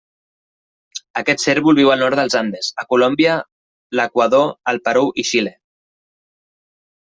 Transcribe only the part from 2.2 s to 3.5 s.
dels Andes, a Colòmbia,